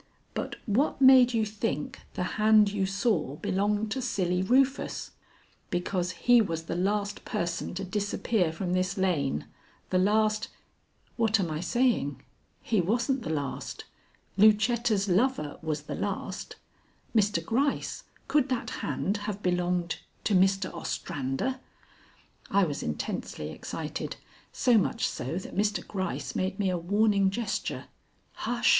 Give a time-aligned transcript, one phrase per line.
[0.33, 5.11] But what made you think the hand you saw belonged to Silly Rufus?"
[5.69, 9.45] "Because he was the last person to disappear from this lane.
[9.91, 10.47] The last
[11.17, 12.19] what am I saying?
[12.63, 13.85] He wasn't the last.
[14.37, 16.55] Lucetta's lover was the last.
[17.15, 17.45] Mr.
[17.45, 20.73] Gryce, could that hand have belonged to Mr.
[20.73, 21.59] Ostrander?"
[22.49, 24.15] I was intensely excited;
[24.51, 25.87] so much so that Mr.
[25.87, 27.85] Gryce made me a warning gesture.
[28.33, 28.69] "Hush!"